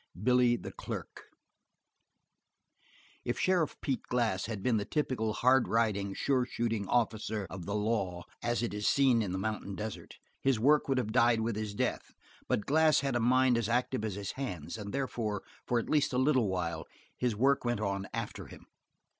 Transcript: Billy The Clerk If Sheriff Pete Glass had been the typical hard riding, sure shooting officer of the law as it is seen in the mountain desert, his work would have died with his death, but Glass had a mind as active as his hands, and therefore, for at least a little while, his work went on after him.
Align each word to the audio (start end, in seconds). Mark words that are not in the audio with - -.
Billy 0.23 0.55
The 0.55 0.71
Clerk 0.71 1.25
If 3.23 3.37
Sheriff 3.39 3.75
Pete 3.81 4.01
Glass 4.09 4.47
had 4.47 4.63
been 4.63 4.77
the 4.77 4.83
typical 4.83 5.31
hard 5.33 5.67
riding, 5.67 6.15
sure 6.15 6.43
shooting 6.43 6.87
officer 6.87 7.45
of 7.51 7.67
the 7.67 7.75
law 7.75 8.23
as 8.41 8.63
it 8.63 8.73
is 8.73 8.87
seen 8.87 9.21
in 9.21 9.31
the 9.31 9.37
mountain 9.37 9.75
desert, 9.75 10.15
his 10.41 10.59
work 10.59 10.89
would 10.89 10.97
have 10.97 11.11
died 11.11 11.41
with 11.41 11.55
his 11.55 11.75
death, 11.75 12.15
but 12.47 12.65
Glass 12.65 13.01
had 13.01 13.15
a 13.15 13.19
mind 13.19 13.59
as 13.59 13.69
active 13.69 14.03
as 14.03 14.15
his 14.15 14.31
hands, 14.31 14.75
and 14.75 14.91
therefore, 14.91 15.43
for 15.67 15.77
at 15.77 15.87
least 15.87 16.13
a 16.13 16.17
little 16.17 16.47
while, 16.47 16.87
his 17.15 17.35
work 17.35 17.63
went 17.63 17.79
on 17.79 18.07
after 18.11 18.47
him. 18.47 18.65